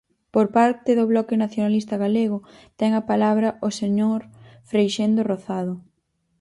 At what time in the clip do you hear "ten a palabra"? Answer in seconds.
2.79-3.49